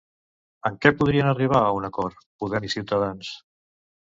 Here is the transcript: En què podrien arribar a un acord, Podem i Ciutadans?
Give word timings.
En 0.69 0.77
què 0.85 0.91
podrien 1.01 1.29
arribar 1.33 1.61
a 1.67 1.75
un 1.81 1.85
acord, 1.91 2.27
Podem 2.45 2.67
i 2.71 2.75
Ciutadans? 2.77 3.31